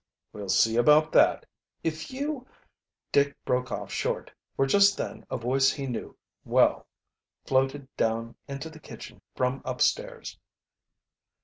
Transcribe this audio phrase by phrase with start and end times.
[0.33, 1.45] "We'll see about that.
[1.83, 2.47] If you"
[3.11, 6.87] Dick broke off short, for just then a voice he knew well
[7.45, 10.39] floated down into the kitchen from upstairs.